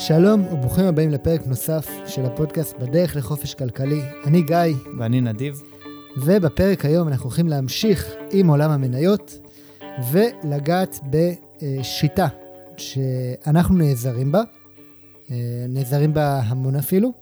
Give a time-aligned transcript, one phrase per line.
[0.00, 4.00] שלום וברוכים הבאים לפרק נוסף של הפודקאסט בדרך לחופש כלכלי.
[4.24, 4.56] אני גיא,
[4.98, 5.62] ואני נדיב.
[6.16, 9.38] ובפרק היום אנחנו הולכים להמשיך עם עולם המניות
[10.12, 12.28] ולגעת בשיטה
[12.76, 14.42] שאנחנו נעזרים בה,
[15.68, 17.12] נעזרים בה המון אפילו,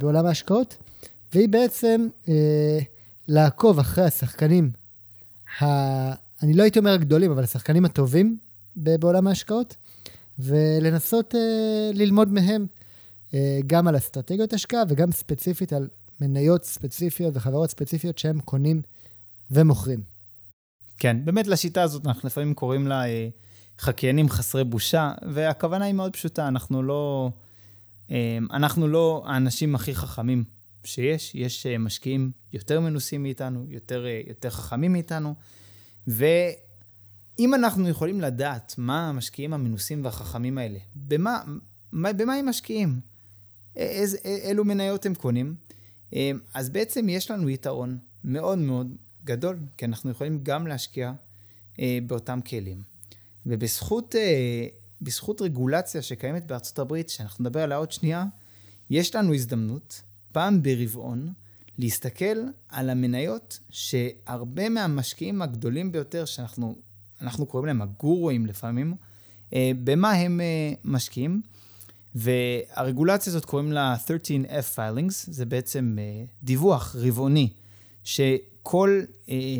[0.00, 0.76] בעולם ההשקעות,
[1.32, 2.08] והיא בעצם
[3.28, 4.70] לעקוב אחרי השחקנים,
[5.60, 5.64] ה...
[6.42, 8.38] אני לא הייתי אומר הגדולים, אבל השחקנים הטובים
[8.76, 9.76] בעולם ההשקעות,
[10.42, 11.38] ולנסות uh,
[11.94, 12.66] ללמוד מהם
[13.30, 13.34] uh,
[13.66, 15.88] גם על אסטרטגיות השקעה וגם ספציפית על
[16.20, 18.82] מניות ספציפיות וחברות ספציפיות שהם קונים
[19.50, 20.02] ומוכרים.
[20.98, 23.08] כן, באמת לשיטה הזאת אנחנו לפעמים קוראים לה uh,
[23.78, 27.30] חקיינים חסרי בושה, והכוונה היא מאוד פשוטה, אנחנו לא,
[28.08, 28.12] uh,
[28.52, 30.44] אנחנו לא האנשים הכי חכמים
[30.84, 35.34] שיש, יש uh, משקיעים יותר מנוסים מאיתנו, יותר, uh, יותר חכמים מאיתנו,
[36.08, 36.24] ו...
[37.40, 41.42] אם אנחנו יכולים לדעת מה המשקיעים המנוסים והחכמים האלה, במה,
[41.92, 43.00] מה, במה הם משקיעים,
[43.76, 45.54] איז, אילו מניות הם קונים,
[46.12, 51.12] אמ, אז בעצם יש לנו יתרון מאוד מאוד גדול, כי אנחנו יכולים גם להשקיע
[52.06, 52.82] באותם כלים.
[53.46, 54.14] ובזכות
[55.02, 58.24] בזכות רגולציה שקיימת בארצות הברית, שאנחנו נדבר עליה עוד שנייה,
[58.90, 61.32] יש לנו הזדמנות, פעם ברבעון,
[61.78, 62.36] להסתכל
[62.68, 66.76] על המניות שהרבה מהמשקיעים הגדולים ביותר שאנחנו
[67.22, 68.94] אנחנו קוראים להם הגורואים לפעמים,
[69.54, 71.42] אה, במה הם אה, משקיעים.
[72.14, 77.48] והרגולציה הזאת קוראים לה 13F filings, זה בעצם אה, דיווח רבעוני,
[78.04, 79.00] שכל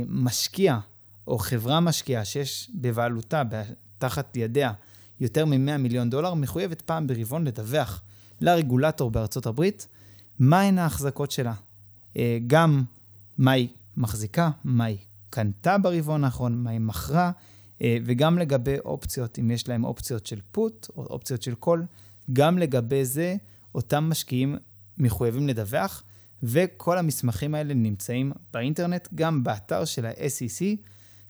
[0.08, 0.78] משקיע
[1.26, 3.42] או חברה משקיעה שיש בבעלותה,
[3.98, 4.72] תחת ידיה,
[5.20, 8.02] יותר מ-100 מיליון דולר, מחויבת פעם ברבעון לדווח
[8.40, 9.86] לרגולטור בארצות הברית
[10.38, 11.54] מהן ההחזקות שלה.
[12.46, 12.82] גם
[13.38, 14.98] מה היא מחזיקה, מה היא
[15.30, 17.30] קנתה ברבעון האחרון, מה היא מכרה,
[17.82, 21.84] וגם לגבי אופציות, אם יש להם אופציות של פוט או אופציות של קול,
[22.32, 23.36] גם לגבי זה
[23.74, 24.56] אותם משקיעים
[24.98, 26.02] מחויבים לדווח,
[26.42, 30.64] וכל המסמכים האלה נמצאים באינטרנט, גם באתר של ה-SEC,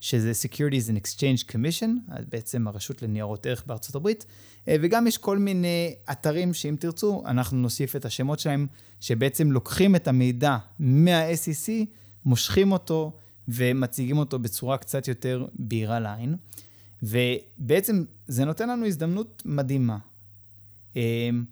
[0.00, 4.27] שזה Securities and Exchange Commission, בעצם הרשות לניירות ערך בארצות הברית,
[4.69, 8.66] אה, וגם יש כל מיני אתרים שאם תרצו, אנחנו נוסיף את השמות שלהם,
[9.00, 11.71] שבעצם לוקחים את המידע מה-SEC,
[12.25, 13.12] מושכים אותו,
[13.55, 16.37] ומציגים אותו בצורה קצת יותר בהירה לעין.
[17.03, 19.99] ובעצם זה נותן לנו הזדמנות מדהימה.
[20.97, 21.44] אמ,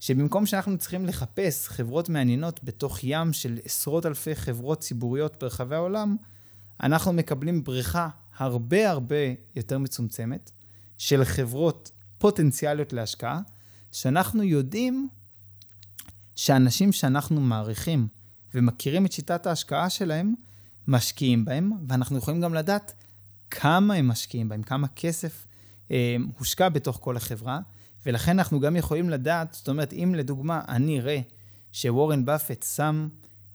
[0.00, 6.16] שבמקום שאנחנו צריכים לחפש חברות מעניינות בתוך ים של עשרות אלפי חברות ציבוריות ברחבי העולם,
[6.82, 9.16] אנחנו מקבלים בריכה הרבה הרבה
[9.56, 10.50] יותר מצומצמת
[10.98, 13.40] של חברות פוטנציאליות להשקעה,
[13.92, 15.08] שאנחנו יודעים
[16.36, 18.08] שאנשים שאנחנו מעריכים
[18.54, 20.34] ומכירים את שיטת ההשקעה שלהם,
[20.88, 22.92] משקיעים בהם, ואנחנו יכולים גם לדעת
[23.50, 25.46] כמה הם משקיעים בהם, כמה כסף
[25.90, 27.60] אה, הושקע בתוך כל החברה,
[28.06, 31.20] ולכן אנחנו גם יכולים לדעת, זאת אומרת, אם לדוגמה אני אראה
[31.72, 33.08] שוורן באפט שם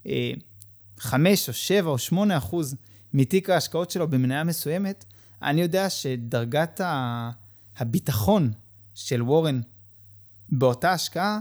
[0.07, 0.31] אה,
[0.97, 2.75] 5 או 7 או 8 אחוז
[3.13, 5.05] מתיק ההשקעות שלו במניה מסוימת,
[5.41, 6.81] אני יודע שדרגת
[7.77, 8.51] הביטחון
[8.95, 9.61] של וורן
[10.49, 11.39] באותה השקעה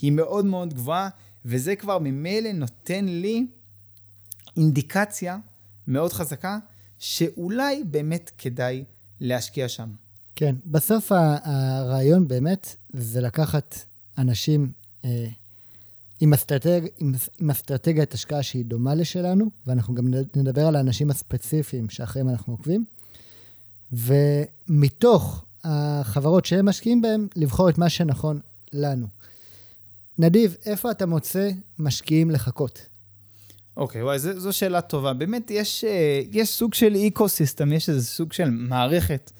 [0.00, 1.08] היא מאוד מאוד גבוהה,
[1.44, 3.46] וזה כבר ממילא נותן לי
[4.56, 5.38] אינדיקציה
[5.86, 6.58] מאוד חזקה
[6.98, 8.84] שאולי באמת כדאי
[9.20, 9.88] להשקיע שם.
[10.36, 11.12] כן, בסוף
[11.44, 13.78] הרעיון באמת זה לקחת
[14.18, 14.72] אנשים
[15.04, 15.26] אה,
[16.20, 21.90] עם, אסטרטג, עם, עם אסטרטגיית השקעה שהיא דומה לשלנו, ואנחנו גם נדבר על האנשים הספציפיים
[21.90, 22.84] שאחריהם אנחנו עוקבים,
[23.92, 28.40] ומתוך החברות שהם משקיעים בהן, לבחור את מה שנכון
[28.72, 29.06] לנו.
[30.18, 32.86] נדיב, איפה אתה מוצא משקיעים לחקות?
[33.76, 35.12] אוקיי, okay, וואי, זו, זו שאלה טובה.
[35.12, 39.32] באמת, יש, אה, יש סוג של ecosystem, יש איזה סוג של מערכת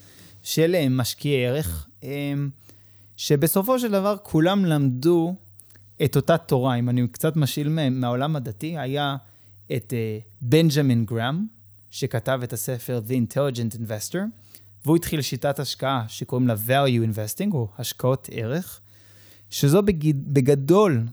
[0.43, 2.35] של אה, משקיעי ערך, אה,
[3.17, 5.35] שבסופו של דבר כולם למדו
[6.05, 6.75] את אותה תורה.
[6.75, 9.17] אם אני קצת משאיל מהעולם הדתי, היה
[9.73, 9.93] את
[10.41, 11.47] בנג'מין גראם,
[11.91, 14.19] שכתב את הספר The Intelligent Investor,
[14.85, 18.81] והוא התחיל שיטת השקעה שקוראים לה value investing, או השקעות ערך,
[19.51, 19.83] שזו
[20.27, 21.07] בגדול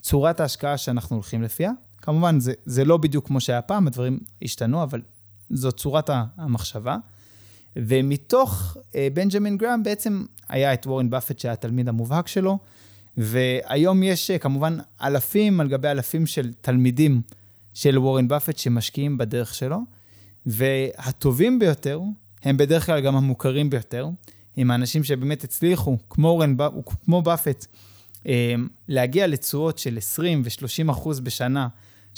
[0.00, 1.70] צורת ההשקעה שאנחנו הולכים לפיה.
[2.08, 5.02] כמובן, זה, זה לא בדיוק כמו שהיה פעם, הדברים השתנו, אבל
[5.50, 6.96] זו צורת המחשבה.
[7.76, 12.58] ומתוך אה, בנג'מין גראם בעצם היה את וורן באפט שהיה התלמיד המובהק שלו,
[13.16, 17.20] והיום יש אה, כמובן אלפים על גבי אלפים של תלמידים
[17.74, 19.80] של וורן באפט שמשקיעים בדרך שלו,
[20.46, 22.00] והטובים ביותר
[22.42, 24.08] הם בדרך כלל גם המוכרים ביותר,
[24.56, 26.56] הם האנשים שבאמת הצליחו, כמו, וורן,
[27.04, 27.66] כמו באפט,
[28.26, 28.54] אה,
[28.88, 31.68] להגיע לתשואות של 20 ו-30 אחוז בשנה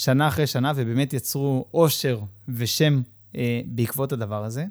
[0.00, 3.02] שנה אחרי שנה, ובאמת יצרו אושר ושם
[3.37, 4.64] אה, בעקבות הדבר הזה.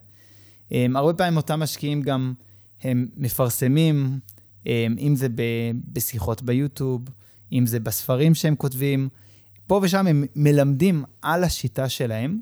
[0.72, 2.34] אה, הרבה פעמים אותם משקיעים גם,
[2.82, 4.20] הם מפרסמים
[5.00, 5.28] אם זה
[5.94, 7.02] בשיחות ביוטיוב,
[7.52, 9.10] אם זה בספרים שהם כותבים.
[9.68, 12.40] פה ושם הם מלמדים על השיטה שלהם,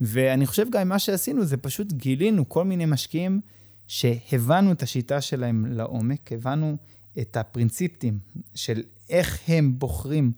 [0.00, 3.40] ואני חושב גם מה שעשינו זה פשוט גילינו כל מיני משקיעים
[3.86, 6.76] שהבנו את השיטה שלהם לעומק, הבנו
[7.18, 8.18] את הפרינציפטים
[8.54, 10.32] של איך הם בוחרים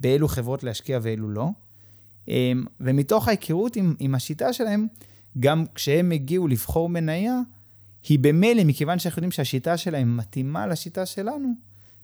[0.00, 1.48] באילו חברות להשקיע ואילו לא.
[2.28, 4.86] אמ, ומתוך ההיכרות עם, עם השיטה שלהם,
[5.40, 7.40] גם כשהם הגיעו לבחור מניה,
[8.08, 11.52] היא במילא, מכיוון שאנחנו יודעים שהשיטה שלהם מתאימה לשיטה שלנו,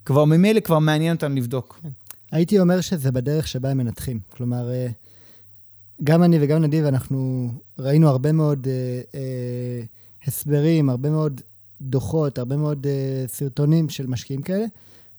[0.04, 1.80] כבר ממילא כבר מעניין אותנו לבדוק.
[1.82, 1.88] כן.
[2.32, 4.20] הייתי אומר שזה בדרך שבה הם מנתחים.
[4.36, 4.88] כלומר, אה,
[6.04, 7.48] גם אני וגם נדיב, אנחנו
[7.78, 9.82] ראינו הרבה מאוד אה, אה,
[10.26, 11.40] הסברים, הרבה מאוד
[11.80, 14.64] דוחות, הרבה מאוד אה, סרטונים של משקיעים כאלה,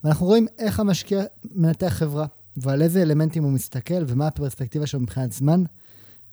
[0.04, 1.24] ואנחנו רואים איך המשקיע
[1.56, 2.26] מנתח חברה,
[2.58, 5.64] ועל איזה אלמנטים הוא מסתכל, ומה הפרספקטיבה שלו מבחינת זמן,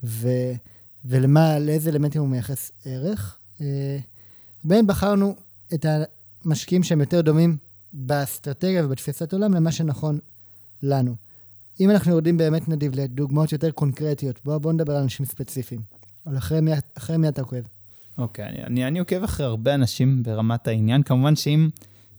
[0.05, 0.29] ו,
[1.05, 3.39] ולמה, לאיזה אלמנטים הוא מייחס ערך.
[3.61, 3.99] אה,
[4.65, 5.37] בין בחרנו
[5.75, 5.87] את
[6.45, 7.57] המשקיעים שהם יותר דומים
[7.93, 10.19] באסטרטגיה ובתפיסת עולם למה שנכון
[10.83, 11.17] לנו.
[11.81, 15.81] אם אנחנו יורדים באמת נדיב לדוגמאות יותר קונקרטיות, בואו בוא נדבר על אנשים ספציפיים.
[16.27, 17.57] על אחרי מי, אחרי מי אתה עוקב.
[18.19, 21.03] אוקיי, okay, אני, אני, אני עוקב אחרי הרבה אנשים ברמת העניין.
[21.03, 21.69] כמובן שאם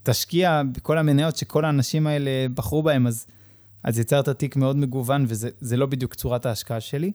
[0.03, 3.25] תשקיע בכל המניות שכל האנשים האלה בחרו בהם, אז,
[3.83, 7.11] אז יצרת תיק מאוד מגוון, וזה לא בדיוק צורת ההשקעה שלי.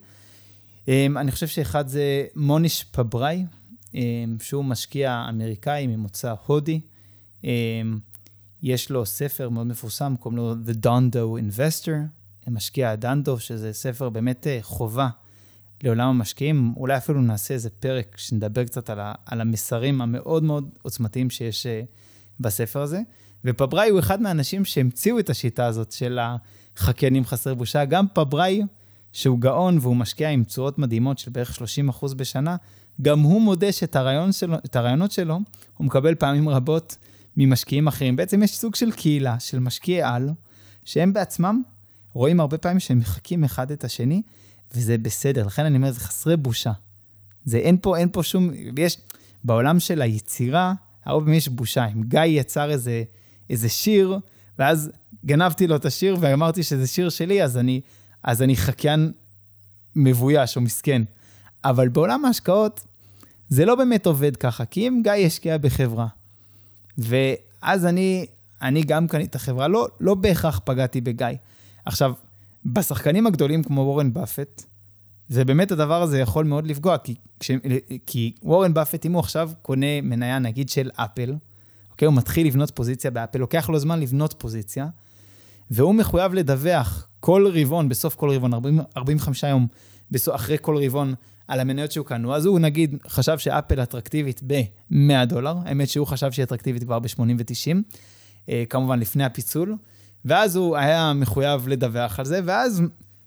[0.84, 3.44] Um, אני חושב שאחד זה מוניש פבראי,
[3.92, 3.96] um,
[4.40, 6.80] שהוא משקיע אמריקאי ממוצא הודי.
[7.42, 7.46] Um,
[8.62, 11.92] יש לו ספר מאוד מפורסם, קוראים לו The Dondo Investor,
[12.50, 15.08] משקיע הדנדו, שזה ספר באמת אה, חובה
[15.82, 16.74] לעולם המשקיעים.
[16.76, 18.90] אולי אפילו נעשה איזה פרק שנדבר קצת
[19.26, 21.82] על המסרים המאוד מאוד עוצמתיים שיש אה,
[22.40, 23.00] בספר הזה.
[23.46, 26.18] ופבראי הוא אחד מהאנשים שהמציאו את השיטה הזאת של
[26.76, 27.84] החקיינים חסרי בושה.
[27.84, 28.62] גם פבראי,
[29.12, 31.58] שהוא גאון והוא משקיע עם תשואות מדהימות של בערך
[32.00, 32.56] 30% בשנה,
[33.02, 35.38] גם הוא מודה שאת הרעיון שלו, הרעיונות שלו
[35.76, 36.96] הוא מקבל פעמים רבות
[37.36, 38.16] ממשקיעים אחרים.
[38.16, 40.30] בעצם יש סוג של קהילה של משקיעי על,
[40.84, 41.62] שהם בעצמם
[42.12, 44.22] רואים הרבה פעמים שהם מחקים אחד את השני,
[44.74, 45.46] וזה בסדר.
[45.46, 46.72] לכן אני אומר, זה חסרי בושה.
[47.44, 48.98] זה אין פה, אין פה שום, יש,
[49.44, 51.86] בעולם של היצירה, הרבה פעמים יש בושה.
[51.86, 53.02] אם גיא יצר איזה,
[53.50, 54.18] איזה שיר,
[54.58, 54.90] ואז
[55.24, 57.80] גנבתי לו את השיר ואמרתי שזה שיר שלי, אז אני,
[58.22, 59.12] אז אני חקיין
[59.96, 61.02] מבויש או מסכן.
[61.64, 62.84] אבל בעולם ההשקעות,
[63.48, 66.06] זה לא באמת עובד ככה, כי אם גיא ישקיע בחברה,
[66.98, 68.26] ואז אני,
[68.62, 71.26] אני גם קניתי את החברה, לא, לא בהכרח פגעתי בגיא.
[71.84, 72.12] עכשיו,
[72.66, 74.62] בשחקנים הגדולים כמו וורן באפט,
[75.28, 77.50] זה באמת הדבר הזה יכול מאוד לפגוע, כי, כש,
[78.06, 81.34] כי וורן באפט, אם הוא עכשיו קונה מניה נגיד של אפל,
[81.96, 84.86] אוקיי, הוא מתחיל לבנות פוזיציה באפל, לוקח לו זמן לבנות פוזיציה,
[85.70, 89.66] והוא מחויב לדווח כל רבעון, בסוף כל רבעון, 40, 45 יום
[90.10, 91.14] בסוף, אחרי כל רבעון,
[91.48, 96.32] על המניות שהוא קנו, אז הוא נגיד חשב שאפל אטרקטיבית ב-100 דולר, האמת שהוא חשב
[96.32, 97.76] שהיא אטרקטיבית כבר ב-80 ו-90,
[98.48, 99.76] אה, כמובן לפני הפיצול,
[100.24, 102.82] ואז הוא היה מחויב לדווח על זה, ואז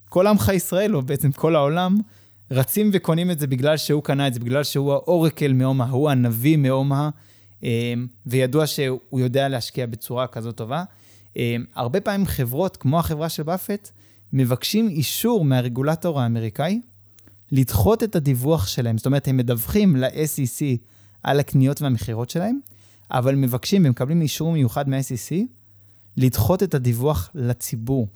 [0.09, 1.97] כל עמך ישראל, או בעצם כל העולם,
[2.51, 6.57] רצים וקונים את זה בגלל שהוא קנה את זה, בגלל שהוא האורקל מאומה, הוא הנביא
[6.57, 7.09] מאומה,
[8.25, 10.83] וידוע שהוא יודע להשקיע בצורה כזאת טובה.
[11.37, 13.89] אה, הרבה פעמים חברות, כמו החברה של באפט,
[14.33, 16.81] מבקשים אישור מהרגולטור האמריקאי,
[17.51, 18.97] לדחות את הדיווח שלהם.
[18.97, 20.77] זאת אומרת, הם מדווחים ל-SEC
[21.23, 22.59] על הקניות והמכירות שלהם,
[23.11, 25.35] אבל מבקשים ומקבלים אישור מיוחד מה-SEC
[26.17, 28.07] לדחות את הדיווח לציבור.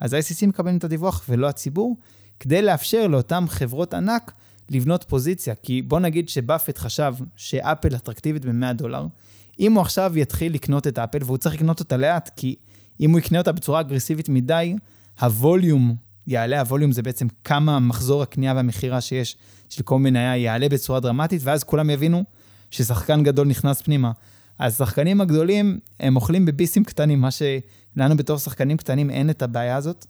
[0.00, 1.96] אז ה-SEC מקבלים את הדיווח ולא הציבור,
[2.40, 4.32] כדי לאפשר לאותן חברות ענק
[4.70, 5.54] לבנות פוזיציה.
[5.54, 9.06] כי בוא נגיד שבאפט חשב שאפל אטרקטיבית ב-100 דולר,
[9.60, 12.54] אם הוא עכשיו יתחיל לקנות את אפל, והוא צריך לקנות אותה לאט, כי
[13.00, 14.76] אם הוא יקנה אותה בצורה אגרסיבית מדי,
[15.20, 19.36] הווליום יעלה, הווליום זה בעצם כמה מחזור הקנייה והמכירה שיש
[19.68, 22.24] של כל מניה יעלה בצורה דרמטית, ואז כולם יבינו
[22.70, 24.12] ששחקן גדול נכנס פנימה.
[24.58, 29.76] אז שחקנים הגדולים, הם אוכלים בביסים קטנים, מה שלנו בתור שחקנים קטנים אין את הבעיה
[29.76, 30.06] הזאת.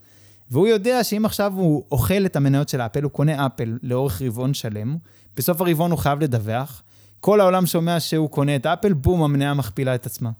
[0.51, 4.55] והוא יודע שאם עכשיו הוא אוכל את המניות של אפל, הוא קונה אפל לאורך רבעון
[4.55, 4.97] שלם,
[5.37, 6.83] בסוף הרבעון הוא חייב לדווח,
[7.21, 10.31] כל העולם שומע שהוא קונה את אפל, בום, המניה מכפילה את עצמה.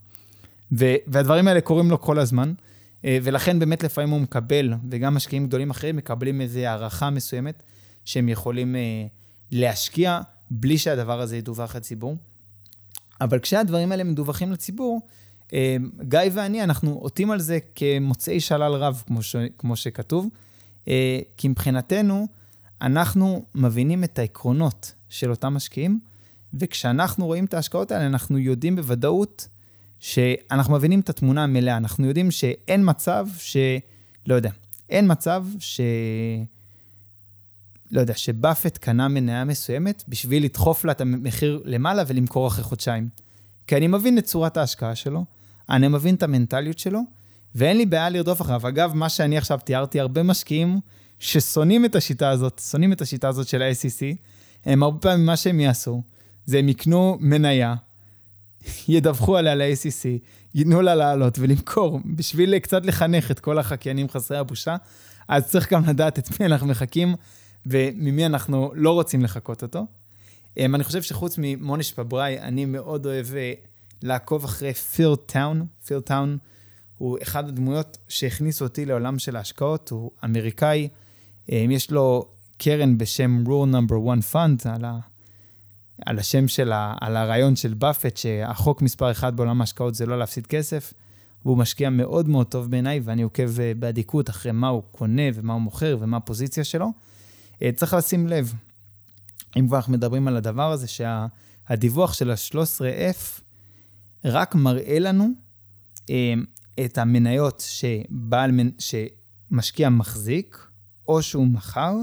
[0.73, 2.53] והדברים האלה קורים לו כל הזמן.
[3.05, 7.63] אה, ולכן באמת לפעמים הוא מקבל, וגם משקיעים גדולים אחרים מקבלים איזו הערכה מסוימת
[8.05, 8.81] שהם יכולים אה,
[9.51, 10.21] להשקיע
[10.51, 12.17] בלי שהדבר הזה ידווח לציבור.
[13.21, 15.01] אבל כשהדברים האלה מדווחים לציבור,
[16.03, 20.29] גיא ואני, אנחנו עוטים על זה כמוצאי שלל רב, כמו, ש, כמו שכתוב,
[21.37, 22.29] כי מבחינתנו,
[22.83, 26.01] אנחנו מבינים את העקרונות של אותם משקיעים,
[26.55, 29.49] וכשאנחנו רואים את ההשקעות האלה, אנחנו יודעים בוודאות
[30.01, 33.57] שאנחנו מבינים את התמונה המלאה, אנחנו יודעים שאין מצב ש...
[34.27, 34.51] לא יודע,
[34.89, 35.81] אין מצב ש...
[37.91, 43.09] לא יודע, שבאפט קנה מניה מסוימת בשביל לדחוף לה את המחיר למעלה ולמכור אחרי חודשיים.
[43.67, 45.25] כי אני מבין את צורת ההשקעה שלו,
[45.71, 47.01] אני מבין את המנטליות שלו,
[47.55, 48.69] ואין לי בעיה לרדוף אחריו.
[48.69, 50.81] אגב, מה שאני עכשיו תיארתי, הרבה משקיעים
[51.19, 54.17] ששונאים את השיטה הזאת, שונאים את השיטה הזאת של ה-SEC,
[54.65, 56.03] הם הרבה פעמים, מה שהם יעשו,
[56.47, 57.75] זה הם יקנו מניה,
[58.89, 60.09] ידווחו עליה ל-ACC,
[60.55, 64.77] ייתנו לה לעלות ולמכור, בשביל קצת לחנך את כל החקיינים חסרי הבושה,
[65.29, 67.15] אז צריך גם לדעת את מי אנחנו מחכים
[67.67, 69.87] וממי אנחנו לא רוצים לחקות אותו.
[70.57, 73.53] אמ, אני חושב שחוץ ממוניש פבראי, אני מאוד אוהב אה,
[74.03, 75.67] לעקוב אחרי פיר טאון.
[75.87, 76.39] פיר טאון
[76.99, 80.89] הוא אחד הדמויות שהכניסו אותי לעולם של ההשקעות, הוא אמריקאי.
[81.49, 84.99] אמ, יש לו קרן בשם Rule Number One Fund, על, ה,
[86.07, 90.19] על השם של, ה, על הרעיון של באפט, שהחוק מספר אחד בעולם ההשקעות זה לא
[90.19, 90.93] להפסיד כסף.
[91.45, 95.53] והוא משקיע מאוד מאוד טוב בעיניי, ואני עוקב אה, באדיקות אחרי מה הוא קונה ומה
[95.53, 96.93] הוא מוכר ומה הפוזיציה שלו.
[97.63, 98.55] אה, צריך לשים לב,
[99.59, 103.41] אם כבר אנחנו מדברים על הדבר הזה, שהדיווח של ה-13F
[104.25, 105.29] רק מראה לנו
[106.11, 106.35] אה,
[106.85, 110.67] את המניות שבעל, שמשקיע מחזיק,
[111.09, 111.95] או שהוא מכר,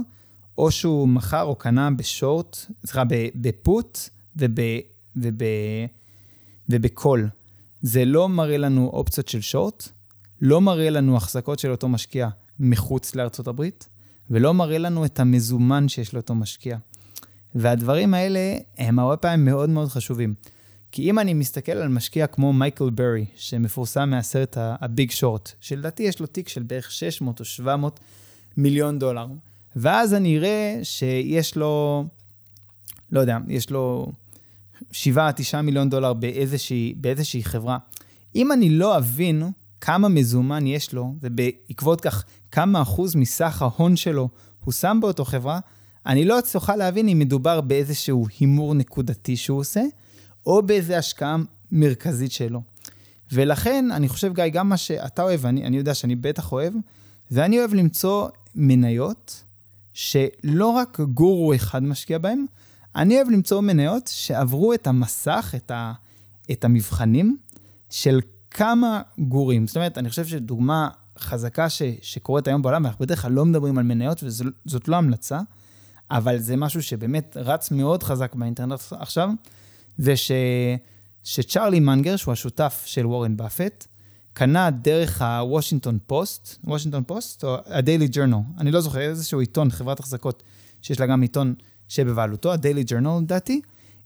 [0.57, 3.03] או שהוא מכר או קנה בשורט, סליחה,
[3.35, 3.99] בפוט
[6.69, 7.29] ובקול.
[7.81, 9.89] זה לא מראה לנו אופציות של שורט,
[10.41, 12.29] לא מראה לנו החזקות של אותו משקיע
[12.59, 13.89] מחוץ לארצות הברית,
[14.29, 16.77] ולא מראה לנו את המזומן שיש לאותו משקיע.
[17.55, 20.33] והדברים האלה הם הרבה פעמים מאוד מאוד חשובים.
[20.91, 26.19] כי אם אני מסתכל על משקיע כמו מייקל ברי, שמפורסם מהסרט הביג שורט, שלדעתי יש
[26.19, 27.99] לו תיק של בערך 600 או 700
[28.57, 29.27] מיליון דולר,
[29.75, 32.05] ואז אני אראה שיש לו,
[33.11, 34.11] לא יודע, יש לו
[34.91, 34.95] 7-9
[35.63, 37.77] מיליון דולר באיזושהי, באיזושהי חברה.
[38.35, 39.43] אם אני לא אבין
[39.81, 44.29] כמה מזומן יש לו, ובעקבות כך כמה אחוז מסך ההון שלו
[44.63, 45.59] הוא שם באותו חברה,
[46.05, 49.81] אני לא אצליח להבין אם מדובר באיזשהו הימור נקודתי שהוא עושה,
[50.45, 51.35] או באיזו השקעה
[51.71, 52.61] מרכזית שלו.
[53.31, 56.73] ולכן, אני חושב, גיא, גם מה שאתה אוהב, אני, אני יודע שאני בטח אוהב,
[57.29, 59.43] זה אני אוהב למצוא מניות
[59.93, 62.45] שלא רק גורו אחד משקיע בהן,
[62.95, 65.93] אני אוהב למצוא מניות שעברו את המסך, את, ה,
[66.51, 67.37] את המבחנים
[67.89, 68.19] של
[68.51, 69.67] כמה גורים.
[69.67, 70.89] זאת אומרת, אני חושב שדוגמה
[71.19, 75.39] חזקה ש, שקורית היום בעולם, ואנחנו בדרך כלל לא מדברים על מניות, וזאת לא המלצה,
[76.11, 79.29] אבל זה משהו שבאמת רץ מאוד חזק באינטרנט עכשיו,
[79.97, 80.31] זה ש,
[81.23, 83.87] שצ'רלי מנגר, שהוא השותף של וורן באפט,
[84.33, 89.99] קנה דרך הוושינגטון פוסט, וושינגטון פוסט, או הדיילי ג'ורנל, אני לא זוכר, איזשהו עיתון, חברת
[89.99, 90.43] החזקות,
[90.81, 91.55] שיש לה גם עיתון
[91.87, 93.61] שבבעלותו, ה-Daily Journal לדעתי,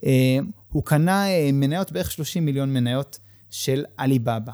[0.05, 0.37] אה,
[0.69, 3.19] הוא קנה אה, מניות, בערך 30 מיליון מניות
[3.51, 4.53] של עליבאבא.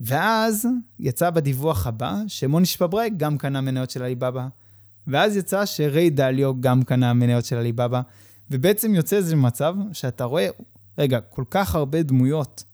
[0.00, 0.68] ואז
[0.98, 4.48] יצא בדיווח הבא שמוניש פבראי גם קנה מניות של עליבאבא.
[5.06, 8.00] ואז יצא שריי דליו גם קנה מניות של עליבאבא.
[8.50, 10.48] ובעצם יוצא איזה מצב שאתה רואה,
[10.98, 12.64] רגע, כל כך הרבה דמויות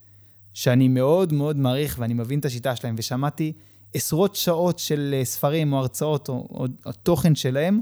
[0.54, 3.52] שאני מאוד מאוד מעריך ואני מבין את השיטה שלהם, ושמעתי
[3.94, 7.80] עשרות שעות של אה, ספרים או הרצאות או, או, או תוכן שלהם,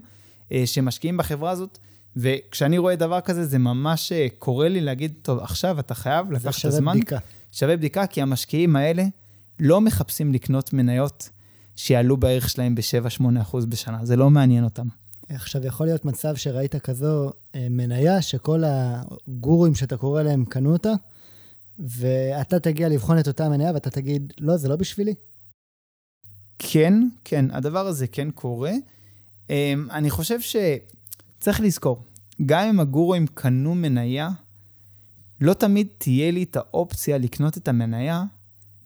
[0.64, 1.78] שמשקיעים בחברה הזאת,
[2.16, 6.60] וכשאני רואה דבר כזה, זה ממש אה, קורה לי להגיד, טוב, עכשיו אתה חייב לקחת
[6.60, 6.70] את הזמן.
[6.70, 7.18] זה שווה בדיקה.
[7.52, 9.04] שווה בדיקה, כי המשקיעים האלה
[9.60, 11.28] לא מחפשים לקנות מניות
[11.80, 14.86] שיעלו בערך שלהם ב-7-8% בשנה, זה לא מעניין אותם.
[15.28, 20.92] עכשיו, יכול להיות מצב שראית כזו אה, מניה, שכל הגורים שאתה קורא להם קנו אותה,
[21.78, 25.14] ואתה תגיע לבחון את אותה מניה ואתה תגיד, לא, זה לא בשבילי.
[26.58, 26.94] כן,
[27.24, 28.72] כן, הדבר הזה כן קורה.
[29.50, 30.56] אמ, אני חושב ש...
[31.40, 32.02] צריך לזכור,
[32.46, 34.30] גם אם הגורואים קנו מניה,
[35.40, 38.24] לא תמיד תהיה לי את האופציה לקנות את המניה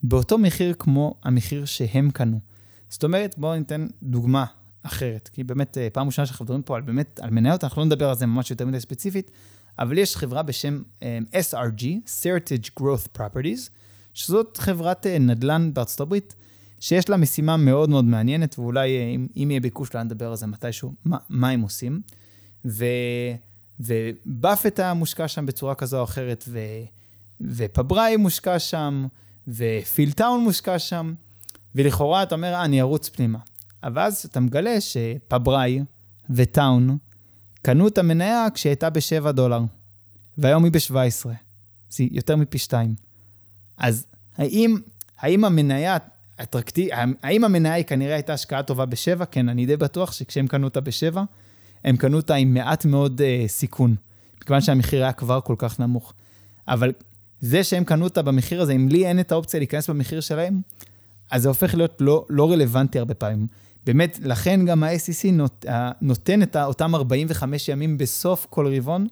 [0.02, 2.53] באותו מחיר כמו המחיר שהם קנו.
[2.94, 4.44] זאת אומרת, בואו ניתן דוגמה
[4.82, 7.86] אחרת, כי באמת, אה, פעם ראשונה שאנחנו מדברים פה על באמת, על מניות, אנחנו לא
[7.86, 9.30] נדבר על זה ממש יותר מדי ספציפית,
[9.78, 13.70] אבל יש חברה בשם um, אה, SRG, Seritage Growth Properties,
[14.14, 16.34] שזאת חברת uh, נדל"ן בארצות הברית,
[16.80, 20.46] שיש לה משימה מאוד מאוד מעניינת, ואולי אם, אם יהיה ביקוש לה נדבר על זה
[20.46, 22.00] מתישהו, מה, מה הם עושים.
[22.64, 22.84] ו...
[23.80, 26.58] ובאפט היה מושקע שם בצורה כזו או אחרת, ו...
[27.40, 29.06] ופבראי מושקע שם,
[29.48, 31.14] ופילטאון מושקע שם,
[31.75, 33.38] ולכאורה אתה אומר, אה, אני ארוץ פנימה.
[33.83, 35.81] אבל אז אתה מגלה שפבראי
[36.31, 36.99] וטאון
[37.62, 39.61] קנו את המניה כשהיא הייתה ב-7 דולר,
[40.38, 41.28] והיום היא ב-17.
[41.90, 42.95] זה יותר מפי שתיים.
[43.76, 44.76] אז האם,
[45.19, 45.97] האם המניה
[46.43, 46.88] אטרקטיב,
[47.23, 49.25] האם המניה היא כנראה הייתה השקעה טובה ב-7?
[49.25, 51.19] כן, אני די בטוח שכשהם קנו אותה ב-7,
[51.85, 53.95] הם קנו אותה עם מעט מאוד uh, סיכון,
[54.43, 56.12] מכיוון שהמחיר היה כבר כל כך נמוך.
[56.69, 56.93] אבל
[57.40, 60.61] זה שהם קנו אותה במחיר הזה, אם לי אין את האופציה להיכנס במחיר שלהם,
[61.34, 63.46] אז זה הופך להיות לא, לא רלוונטי הרבה פעמים.
[63.86, 65.64] באמת, לכן גם ה-SEC נות,
[66.00, 69.06] נותן את אותם 45 ימים בסוף כל רבעון,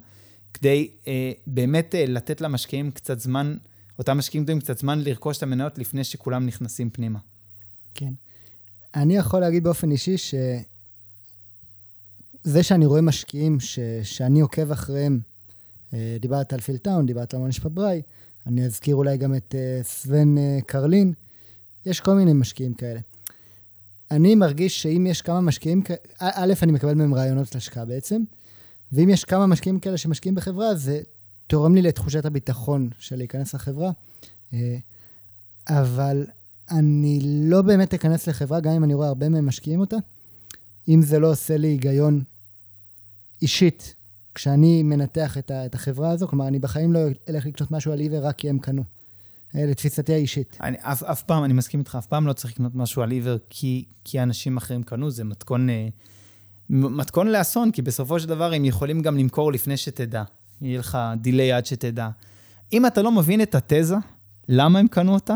[0.55, 3.57] כדי אה, באמת אה, לתת למשקיעים קצת זמן,
[3.99, 7.19] אותם משקיעים גדולים קצת זמן לרכוש את המניות לפני שכולם נכנסים פנימה.
[7.95, 8.13] כן.
[8.95, 10.35] אני יכול להגיד באופן אישי ש...
[12.43, 13.79] זה שאני רואה משקיעים ש...
[14.03, 15.21] שאני עוקב אחריהם,
[15.95, 18.03] אה, דיברת על פילטאון, דיברת על מוניש פבראי,
[18.47, 21.13] אני אזכיר אולי גם את אה, סוון אה, קרלין,
[21.87, 23.01] יש כל מיני משקיעים כאלה.
[24.11, 25.83] אני מרגיש שאם יש כמה משקיעים,
[26.19, 28.23] א', אני מקבל מהם רעיונות להשקעה בעצם,
[28.93, 31.01] ואם יש כמה משקיעים כאלה שמשקיעים בחברה, זה
[31.47, 33.91] תורם לי לתחושת הביטחון של להיכנס לחברה.
[35.69, 36.27] אבל
[36.71, 39.97] אני לא באמת אכנס לחברה, גם אם אני רואה הרבה מהם משקיעים אותה,
[40.89, 42.23] אם זה לא עושה לי היגיון
[43.43, 43.95] אישית,
[44.35, 48.37] כשאני מנתח את, החברה הזו, כלומר, אני בחיים לא אלך לקנות משהו על עיוור רק
[48.37, 48.83] כי הם קנו.
[49.57, 50.59] אה, לתפיסתי האישית.
[50.61, 53.37] אני, אף, אף פעם, אני מסכים איתך, אף פעם לא צריך לקנות משהו על עיוור
[53.51, 55.89] כי, כי אנשים אחרים קנו, זה מתכון, אה,
[56.71, 60.23] מתכון לאסון, כי בסופו של דבר הם יכולים גם למכור לפני שתדע.
[60.61, 62.09] יהיה לך דיליי עד שתדע.
[62.73, 63.97] אם אתה לא מבין את התזה,
[64.49, 65.35] למה הם קנו אותה,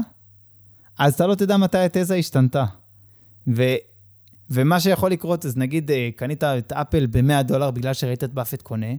[0.99, 2.65] אז אתה לא תדע מתי התזה השתנתה.
[3.57, 3.63] ו,
[4.51, 8.63] ומה שיכול לקרות, אז נגיד אה, קנית את אפל ב-100 דולר בגלל שראית את באפט
[8.63, 8.95] קונה,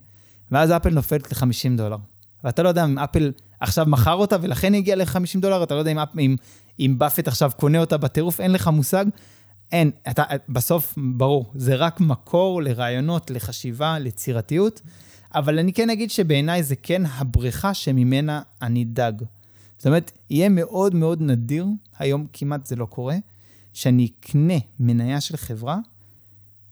[0.52, 1.98] ואז אפל נופלת ל-50 דולר.
[2.44, 5.92] ואתה לא יודע אם אפל עכשיו מכר אותה ולכן הגיע ל-50 דולר, אתה לא יודע
[5.92, 6.36] אם, אם,
[6.80, 9.06] אם באפט עכשיו קונה אותה בטירוף, אין לך מושג.
[9.72, 14.82] אין, אתה, בסוף, ברור, זה רק מקור לרעיונות, לחשיבה, ליצירתיות,
[15.36, 19.14] אבל אני כן אגיד שבעיניי זה כן הבריכה שממנה אני דג.
[19.78, 21.66] זאת אומרת, יהיה מאוד מאוד נדיר,
[22.00, 23.16] היום כמעט זה לא קורה,
[23.74, 25.78] שאני אקנה מניה של חברה,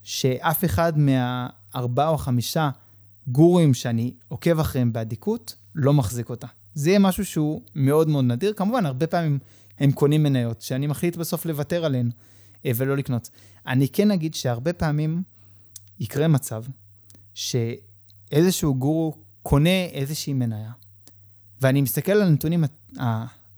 [0.03, 2.69] שאף אחד מהארבעה או חמישה
[3.27, 6.47] גורים שאני עוקב אחריהם באדיקות, לא מחזיק אותה.
[6.75, 8.53] זה יהיה משהו שהוא מאוד מאוד נדיר.
[8.53, 9.39] כמובן, הרבה פעמים
[9.79, 12.09] הם קונים מניות, שאני מחליט בסוף לוותר עליהן
[12.65, 13.29] אה, ולא לקנות.
[13.67, 15.23] אני כן אגיד שהרבה פעמים
[15.99, 16.63] יקרה מצב
[17.33, 20.71] שאיזשהו גורו קונה איזושהי מניה,
[21.61, 22.63] ואני מסתכל על הנתונים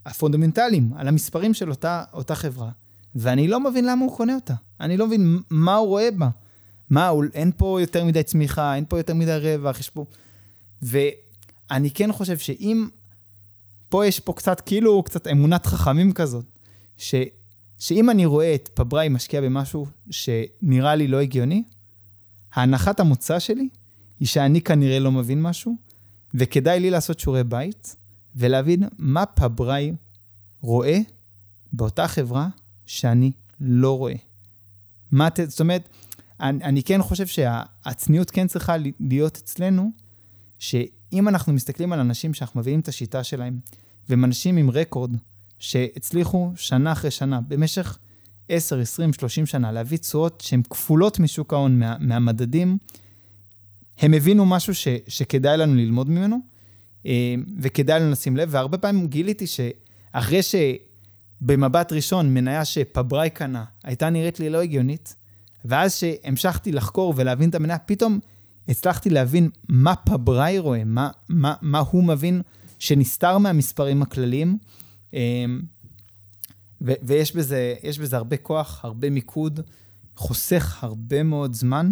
[0.05, 2.69] הפונדמנטליים, על המספרים של אותה, אותה חברה,
[3.15, 4.53] ואני לא מבין למה הוא קונה אותה.
[4.79, 6.29] אני לא מבין מה הוא רואה בה.
[6.89, 10.05] מה, אין פה יותר מדי צמיחה, אין פה יותר מדי רווח, יש פה...
[10.81, 12.87] ואני כן חושב שאם...
[13.89, 16.45] פה יש פה קצת, כאילו, קצת אמונת חכמים כזאת,
[16.97, 17.15] ש,
[17.79, 21.63] שאם אני רואה את פבראי משקיע במשהו שנראה לי לא הגיוני,
[22.53, 23.69] ההנחת המוצא שלי
[24.19, 25.75] היא שאני כנראה לא מבין משהו,
[26.33, 27.95] וכדאי לי לעשות שיעורי בית,
[28.35, 29.93] ולהבין מה פבראי
[30.61, 30.99] רואה
[31.73, 32.47] באותה חברה
[32.85, 34.15] שאני לא רואה.
[35.11, 35.89] מה, זאת אומרת,
[36.39, 39.91] אני, אני כן חושב שהצניעות כן צריכה להיות אצלנו,
[41.11, 43.59] שאם אנחנו מסתכלים על אנשים שאנחנו מביאים את השיטה שלהם,
[44.09, 45.11] והם אנשים עם רקורד
[45.59, 47.97] שהצליחו שנה אחרי שנה, במשך
[48.49, 52.77] 10, 20, 30 שנה, להביא תשואות שהן כפולות משוק ההון, מה, מהמדדים,
[53.99, 56.37] הם הבינו משהו ש, שכדאי לנו ללמוד ממנו,
[57.05, 64.09] אה, וכדאי לנו לשים לב, והרבה פעמים גיליתי שאחרי שבמבט ראשון מניה שפבראי קנה הייתה
[64.09, 65.15] נראית לי לא הגיונית,
[65.65, 68.19] ואז שהמשכתי לחקור ולהבין את המניה, פתאום
[68.67, 72.41] הצלחתי להבין מה פבראי רואה, מה, מה, מה הוא מבין
[72.79, 74.57] שנסתר מהמספרים הכלליים.
[75.13, 75.61] אמ,
[76.81, 79.59] ו- ויש בזה, בזה הרבה כוח, הרבה מיקוד,
[80.15, 81.89] חוסך הרבה מאוד זמן,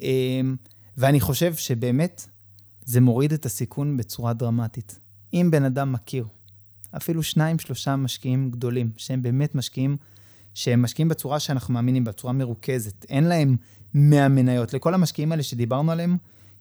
[0.00, 0.56] אמ,
[0.96, 2.26] ואני חושב שבאמת
[2.84, 4.98] זה מוריד את הסיכון בצורה דרמטית.
[5.34, 6.26] אם בן אדם מכיר,
[6.96, 9.96] אפילו שניים, שלושה משקיעים גדולים, שהם באמת משקיעים
[10.54, 13.04] שהם משקיעים בצורה שאנחנו מאמינים, בצורה מרוכזת.
[13.08, 13.56] אין להם
[13.94, 14.74] 100 מניות.
[14.74, 16.16] לכל המשקיעים האלה שדיברנו עליהם,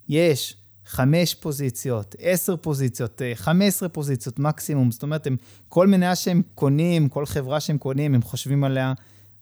[0.09, 4.91] יש חמש פוזיציות, עשר פוזיציות, 15 אה, פוזיציות מקסימום.
[4.91, 5.37] זאת אומרת, הם,
[5.69, 8.93] כל מניה שהם קונים, כל חברה שהם קונים, הם חושבים עליה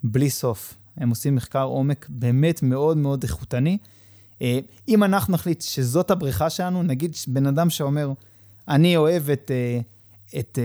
[0.03, 0.77] בלי סוף.
[0.97, 3.77] הם עושים מחקר עומק באמת מאוד מאוד איכותני.
[4.41, 8.11] אה, אם אנחנו נחליט שזאת הבריכה שלנו, נגיד בן אדם שאומר,
[8.67, 9.79] אני אוהב את, אה,
[10.39, 10.59] את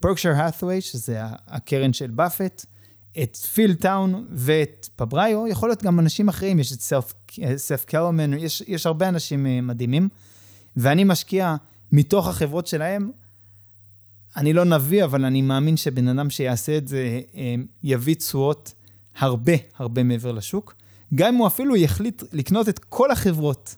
[0.00, 2.66] פרקשר האת'ווי, שזה הקרן של באפט,
[3.22, 6.80] את פיל טאון ואת פבריו, יכול להיות גם אנשים אחרים, יש את
[7.56, 10.08] סף, קלמן, יש, יש הרבה אנשים אה, מדהימים,
[10.76, 11.56] ואני משקיע
[11.92, 13.10] מתוך החברות שלהם.
[14.36, 18.74] אני לא נביא, אבל אני מאמין שבן אדם שיעשה את זה אה, יביא תשואות
[19.18, 20.74] הרבה הרבה מעבר לשוק.
[21.14, 23.76] גם אם הוא אפילו יחליט לקנות את כל החברות,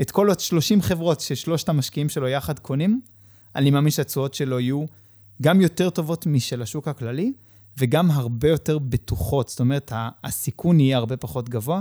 [0.00, 3.00] את כל עוד 30 חברות ששלושת המשקיעים שלו יחד קונים,
[3.56, 4.84] אני מאמין שהתשואות שלו יהיו
[5.42, 7.32] גם יותר טובות משל השוק הכללי,
[7.78, 9.48] וגם הרבה יותר בטוחות.
[9.48, 9.92] זאת אומרת,
[10.24, 11.80] הסיכון יהיה הרבה פחות גבוה,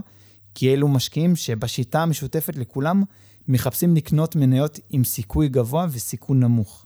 [0.56, 3.04] כי אלו משקיעים שבשיטה המשותפת לכולם
[3.48, 6.86] מחפשים לקנות מניות עם סיכוי גבוה וסיכון נמוך.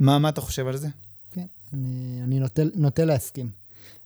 [0.00, 0.88] מה, מה אתה חושב על זה?
[1.30, 3.50] כן, אני, אני נוטה, נוטה להסכים.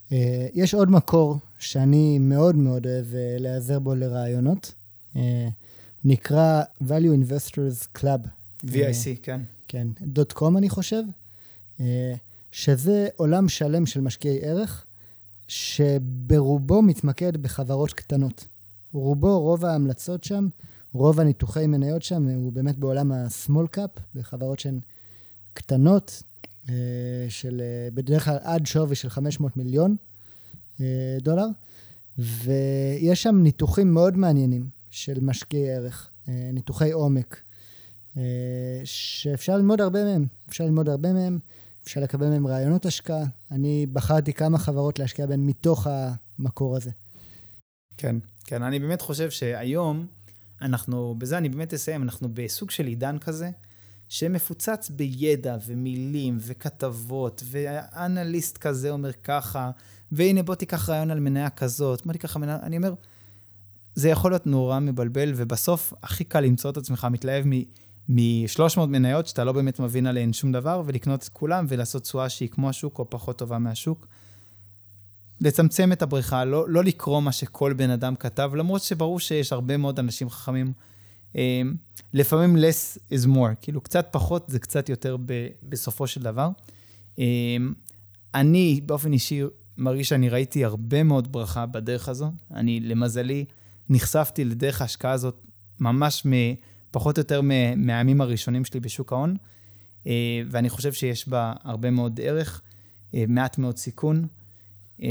[0.09, 0.13] Uh,
[0.55, 4.75] יש עוד מקור שאני מאוד מאוד אוהב uh, להיעזר בו לרעיונות.
[5.15, 5.19] Uh,
[6.05, 8.29] נקרא value investors club.
[8.67, 9.41] VIC, כן.
[9.69, 11.03] כן, דוט קום אני חושב,
[11.81, 12.15] אה,
[12.55, 14.87] שזה עולם שלם של משקיעי ערך,
[15.49, 18.47] שברובו מתמקד בחברות קטנות.
[18.93, 20.49] רובו, רוב ההמלצות שם,
[20.93, 24.81] רוב הניתוחי מניות שם, הוא באמת בעולם ה-small cap, בחברות שהן
[25.55, 26.23] קטנות,
[26.69, 26.75] אה,
[27.29, 29.97] של אה, בדרך כלל עד שווי של 500 מיליון
[31.21, 31.47] דולר,
[32.19, 37.43] ויש שם ניתוחים מאוד מעניינים של משקיעי ערך, ניתוחי עומק,
[38.85, 40.27] שאפשר ללמוד הרבה מהם.
[40.49, 41.39] אפשר ללמוד הרבה מהם,
[41.85, 43.25] אפשר לקבל מהם רעיונות השקעה.
[43.51, 46.91] אני בחרתי כמה חברות להשקיע בהן מתוך המקור הזה.
[47.97, 50.07] כן, כן, אני באמת חושב שהיום
[50.63, 53.51] אנחנו, בזה אני באמת אסיים, אנחנו בסוג של עידן כזה,
[54.09, 59.71] שמפוצץ בידע ומילים וכתבות, ואנליסט כזה אומר ככה,
[60.13, 62.95] והנה בוא תיקח רעיון על מניה כזאת, בוא תיקח מניה, אני אומר,
[63.95, 67.45] זה יכול להיות נורא מבלבל, ובסוף הכי קל למצוא את עצמך מתלהב
[68.09, 72.49] מ-300 מניות שאתה לא באמת מבין עליהן שום דבר, ולקנות את כולם ולעשות תשואה שהיא
[72.49, 74.07] כמו השוק או פחות טובה מהשוק.
[75.41, 79.77] לצמצם את הבריכה, לא, לא לקרוא מה שכל בן אדם כתב, למרות שברור שיש הרבה
[79.77, 80.73] מאוד אנשים חכמים.
[81.37, 81.63] אה,
[82.13, 86.49] לפעמים less is more, כאילו קצת פחות זה קצת יותר ב, בסופו של דבר.
[87.19, 87.57] אה,
[88.35, 89.43] אני באופן אישי
[89.79, 92.33] מרגיש שאני ראיתי הרבה מאוד ברכה בדרך הזו.
[92.51, 93.45] אני, למזלי,
[93.89, 95.47] נחשפתי לדרך ההשקעה הזאת
[95.81, 96.33] ממש מ...
[96.95, 97.41] פחות או יותר
[97.77, 99.37] מהימים הראשונים שלי בשוק ההון,
[100.07, 100.13] אה,
[100.51, 102.61] ואני חושב שיש בה הרבה מאוד ערך,
[103.15, 104.27] אה, מעט מאוד סיכון,
[105.03, 105.09] אה,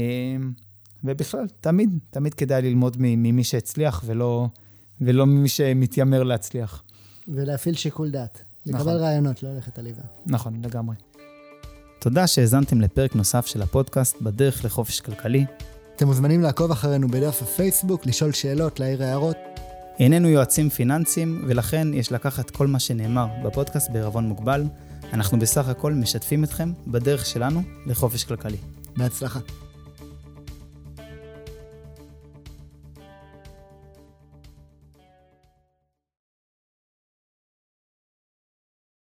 [1.04, 4.46] ובכלל, תמיד, תמיד כדאי ללמוד ממי שהצליח ולא,
[5.00, 6.82] ולא ממי שמתיימר להצליח.
[7.28, 8.44] ולהפעיל שיקול דעת.
[8.66, 8.96] לקבל נכון.
[8.96, 10.02] רעיונות, לא ללכת עליבה.
[10.26, 10.96] נכון, לגמרי.
[11.98, 15.44] תודה שהאזנתם לפרק נוסף של הפודקאסט בדרך לחופש כלכלי.
[15.96, 19.53] אתם מוזמנים לעקוב אחרינו בדף הפייסבוק, לשאול שאלות, להעיר הערות.
[19.98, 24.64] איננו יועצים פיננסיים, ולכן יש לקחת כל מה שנאמר בפודקאסט בערבון מוגבל.
[25.12, 28.56] אנחנו בסך הכל משתפים אתכם בדרך שלנו לחופש כלכלי.
[28.96, 29.40] בהצלחה.